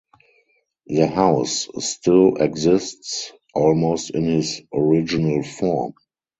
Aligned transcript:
The 0.87 1.05
house 1.05 1.67
still 1.77 2.37
exists 2.37 3.31
almost 3.53 4.09
in 4.09 4.23
his 4.23 4.59
original 4.73 5.43
form. 5.43 5.93